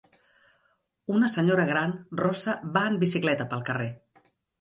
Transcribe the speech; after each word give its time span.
Una 1.17 1.27
senyora 1.33 1.65
gran 1.71 1.93
rossa 2.21 2.55
va 2.79 2.83
en 2.93 2.97
bicicleta 3.05 3.47
pel 3.53 3.63
carrer. 3.69 3.91